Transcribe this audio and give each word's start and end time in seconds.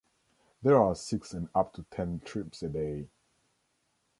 There 0.63 0.81
are 0.81 0.95
six 0.95 1.31
and 1.31 1.47
up 1.53 1.73
to 1.73 1.83
ten 1.91 2.21
trips 2.21 2.63
a 2.63 2.69
day. 2.69 3.07